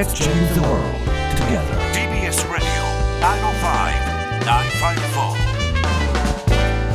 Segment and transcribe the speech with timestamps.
[0.00, 0.94] Let's change the world
[1.36, 1.76] together.
[1.92, 2.66] TBS Radio
[3.20, 5.36] 905-954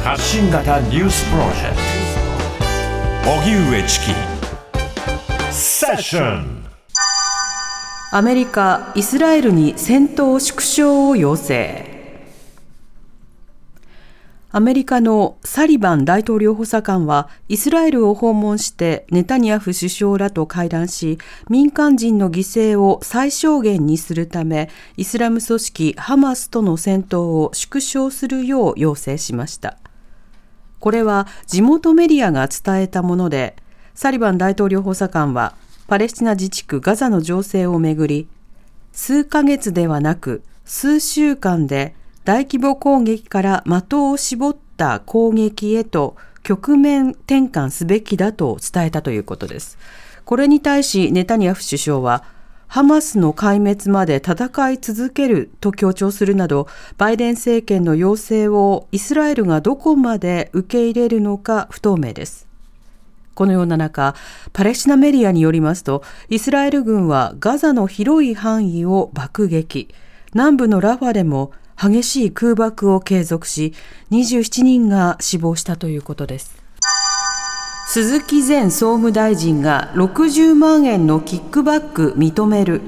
[0.04, 1.76] 発信型ニュースプロジェク
[3.24, 4.06] ト荻上チキ
[5.54, 6.66] セッション
[8.12, 11.95] アメリカ、イスラエルに戦闘縮小を要請。
[14.52, 21.18] アメリカのサリバン大統領補佐官はイスラエルを訪問してネタニヤフ首相らと会談し
[21.50, 29.78] 民間人の犠牲を最小限にするためイスラム組織ハマスとの戦闘を縮小するよう要請しました。
[30.80, 33.56] これは地元メディアが伝えたもので
[33.96, 35.56] サリバン大統領補佐官は
[35.88, 38.28] パレスチナ自治区ガザの情勢をめぐり
[38.92, 49.78] 数ヶ月ではなく数週間で大規模攻撃から的を絞った攻撃へと局面転換すべきだと伝えたということです。
[50.26, 52.24] これに対しネタニヤフ首相は
[52.68, 62.48] ハマスの壊滅まで戦い続けると強調するなど、バイデン政権の要請をイスラエルがどこまで受け入れるのか不透明です。
[63.36, 64.16] このような中、
[64.52, 69.94] パレスチナメディアによりますと、イスラエル軍はガザの広い範囲を爆撃、
[70.34, 73.74] 南部のラファでも激しい空爆を継続し、
[74.12, 76.56] 27人が死亡したということです。
[77.88, 82.82] 鈴木前総務大臣が60万円のキックバック認める。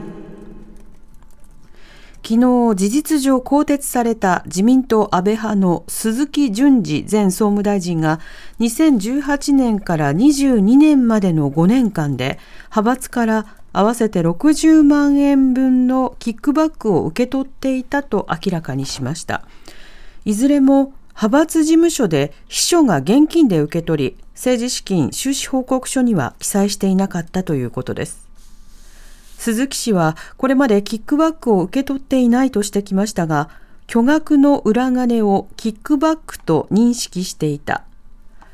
[2.30, 8.20] 昨日、事実上更迭された自民党安倍派の鈴木淳二前総務大臣が
[8.60, 19.46] 2018年から22年までの5年間で派閥から合わせて60万円分のキックバックを受け取っていたと明らかにしました。
[20.26, 28.27] いずれも派閥事務所で秘書が現金で受け取り、政治資金収支報告書には記載していなかったということです。
[29.38, 33.50] 鈴木氏はこれまでキックバックを受け取っていないとしてきましたが、
[33.86, 37.84] 巨額の裏金をキックバックと認識していた。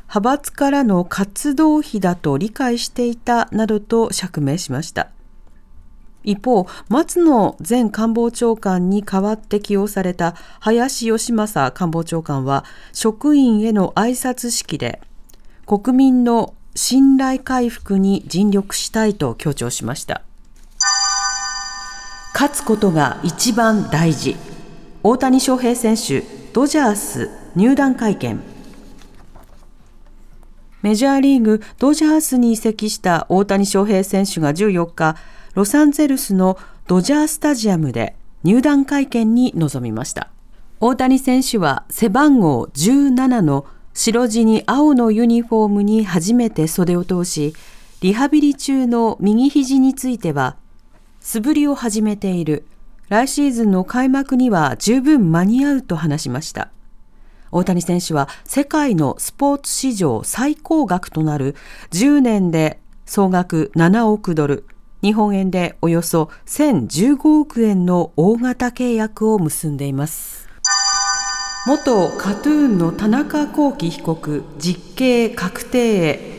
[0.04, 5.10] 派閥からの活動費だと理解していたなどと釈明しました。
[6.24, 12.64] 一方、松野前官房長官に代わって起用された林芳正官房長官は
[12.94, 15.02] 職員への挨拶式で
[15.66, 20.22] 国民の信頼回復に尽力したいと強調しました。
[22.34, 24.36] 勝つことが一番大事。
[25.04, 28.42] 大谷翔平選手、ドジャース入団会見。
[30.82, 35.16] メジャーリーグドジャースに移籍した大谷翔平選手が14日、
[35.54, 36.58] ロサンゼルスの
[36.88, 40.30] ドジャースタジアムで入団会見に臨みました。
[40.80, 47.54] 大谷選手は背番号17の白地に青のユニフォームに初めて袖を通し、
[48.02, 50.58] リハビリ中の右肘については、
[51.24, 52.66] 素振りを始めている。
[53.08, 56.70] 来シーズンの開幕には十分間に合うと話しました。
[57.50, 61.56] 大谷選手は世界のスポーツ史上最高額となる
[61.92, 64.66] 10年で総額7億ドル、
[65.02, 70.50] 日本円でおよそ1015億円の大型契約を結んでいます。
[71.66, 76.33] 元カトゥーンの田中聖被告実刑確定へ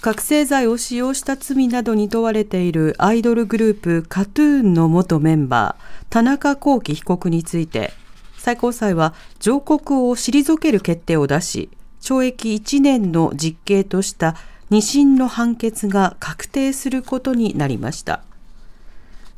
[0.00, 7.92] 覚醒剤を使用した罪などに問われているアイドルグループカトゥーンの元メンバー田中聖被告について
[8.36, 11.68] 最高裁は上告を退ける決定を出し
[12.00, 14.36] 懲役1年の実刑とした
[14.70, 18.22] 2審の判決が確定することになりました。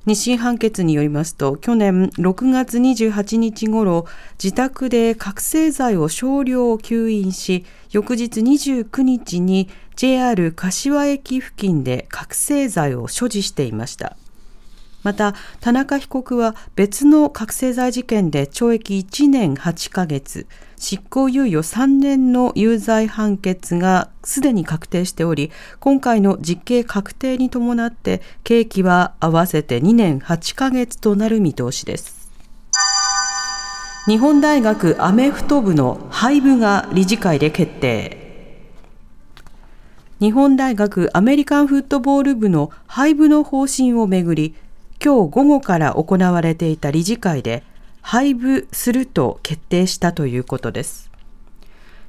[0.07, 4.07] 日審判決によりますと、去年6月28日ごろ、
[4.43, 14.17] 自宅で覚醒剤を少量吸引し、翌日29日に JR 柏駅付近で覚醒剤を所持していました。
[15.03, 20.47] また、田中被告は別の覚醒剤事件で懲役1年8ヶ月、
[20.77, 32.31] 執行猶予3年の有罪判決がすでに確定しており、今回の実刑確定に伴って刑期は合わせて2年8ヶ月となる見通しです。
[34.07, 38.17] 日本大学アメフト部の廃部が理事会で決定。
[40.21, 44.55] 日本大学アメリカンフットボール部の廃部の方針をめぐり、
[45.03, 47.63] 今日午後から行われていた理事会で
[48.03, 51.11] 廃部すると決定したということです。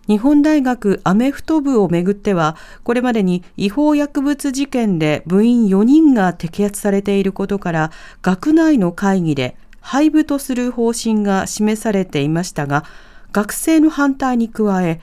[0.08, 7.92] 日本大学アメフト部をめぐっては、これまでに違法薬物事件で部員4人が摘発されていることから、
[8.22, 12.84] 学内の会議で廃部とする方針が示されていましたが、
[13.32, 15.00] 学生の反対に加え、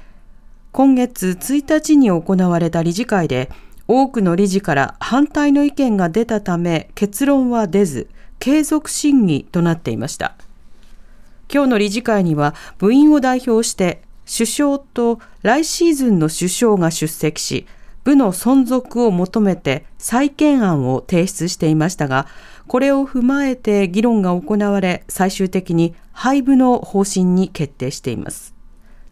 [0.73, 3.51] 今月1日に行われた理事会で、
[3.91, 8.09] 多くの理事から反対の意見が出たため結論は出ず、
[8.39, 10.37] 継続審議となっていました。
[11.51, 17.67] 今日の理事会には部員を代表して首相と来シーズンの首相が出席し、
[18.05, 22.27] 部の存続を求めて再建案を提出していましたが、
[22.67, 28.55] これを踏まえて議論が行われ、最終的に廃部の方針に決定しています。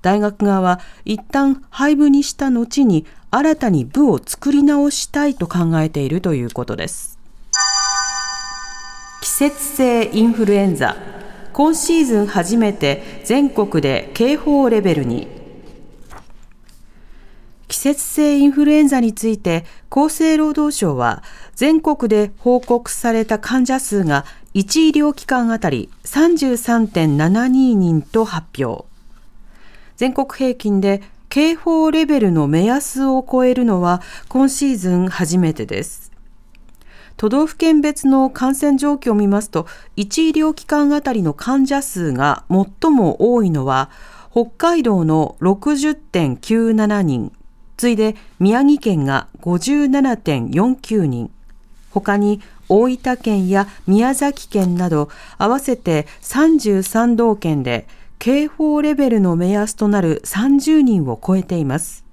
[0.03, 7.19] 大学側は一旦廃部にした後に新たに部を作り直したいと考えているということです。
[9.21, 10.97] 季節性インフルエンザ。
[11.53, 15.29] 今シーズン初めて全国で警報レベルに。
[17.69, 21.23] 季節性インフルエンザについて厚生労働省は
[21.55, 24.25] 全国で報告された患者数が
[24.55, 28.87] 1医療機関あたり33.72人と発表。
[29.97, 31.03] 全国平均で
[31.37, 34.01] 警報レベルの目安を超えるのは
[34.31, 36.11] 今シーズン初めてです。
[37.19, 39.67] 都道府県別の感染状況を見ますと、
[39.99, 43.91] 1医療機関あたりの患者数が最も多いのは、
[44.31, 47.33] 北海道の60.97人、
[47.77, 51.31] 次いで宮城県が57.49人、
[51.91, 52.41] 他に
[52.71, 57.87] 大分県や宮崎県など合わせて33道県で
[58.19, 62.05] 警報レベルの目安となる30人を超えています。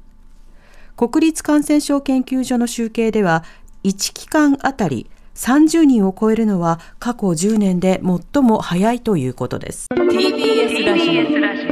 [0.95, 3.43] 国立感染症研究所の集計では、
[3.83, 8.01] 1期間あたり30人を超えるのは過去10年で
[8.33, 9.87] 最も早いということです。
[9.91, 11.23] TBS ラジオ。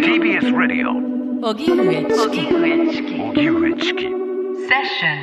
[0.02, 0.90] TBS ラジオ
[1.48, 3.22] 荻上チキ。
[3.22, 4.02] 荻上チキ。
[4.02, 4.12] セッ
[4.86, 5.16] ショ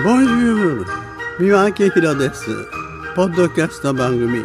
[0.00, 0.86] ンボンジュール
[1.38, 2.46] 三輪明宏です。
[3.16, 4.44] ポッドキャスト番組